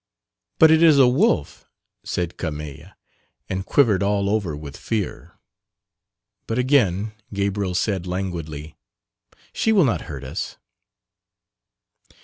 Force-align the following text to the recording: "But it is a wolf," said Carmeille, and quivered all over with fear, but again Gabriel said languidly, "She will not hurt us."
"But 0.57 0.71
it 0.71 0.81
is 0.81 0.97
a 0.97 1.07
wolf," 1.07 1.69
said 2.03 2.35
Carmeille, 2.35 2.93
and 3.47 3.63
quivered 3.67 4.01
all 4.01 4.31
over 4.31 4.55
with 4.55 4.75
fear, 4.75 5.37
but 6.47 6.57
again 6.57 7.11
Gabriel 7.35 7.75
said 7.75 8.07
languidly, 8.07 8.75
"She 9.53 9.71
will 9.71 9.85
not 9.85 10.01
hurt 10.09 10.23
us." 10.23 10.57